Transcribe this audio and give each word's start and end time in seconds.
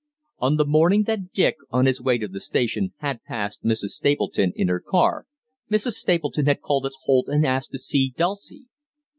On 0.39 0.55
the 0.55 0.65
morning 0.65 1.03
that 1.03 1.31
Dick, 1.31 1.57
on 1.69 1.85
his 1.85 2.01
way 2.01 2.17
to 2.17 2.27
the 2.27 2.39
station, 2.39 2.95
had 3.01 3.23
passed 3.23 3.61
Mrs. 3.63 3.89
Stapleton 3.89 4.51
in 4.55 4.67
her 4.67 4.79
car, 4.79 5.27
Mrs. 5.69 5.91
Stapleton 5.91 6.47
had 6.47 6.59
called 6.59 6.87
at 6.87 6.93
Holt 7.03 7.27
and 7.29 7.45
asked 7.45 7.69
to 7.73 7.77
see 7.77 8.11
Dulcie. 8.17 8.65